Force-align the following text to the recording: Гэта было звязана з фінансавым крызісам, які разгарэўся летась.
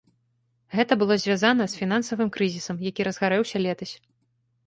Гэта 0.75 0.95
было 1.01 1.17
звязана 1.23 1.67
з 1.73 1.81
фінансавым 1.81 2.29
крызісам, 2.37 2.81
які 2.89 3.01
разгарэўся 3.09 3.57
летась. 3.67 3.93